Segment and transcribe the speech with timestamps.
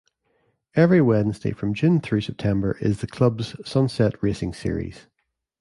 [0.73, 5.05] Every Wednesday from June through September is the club's Sunset Racing Series.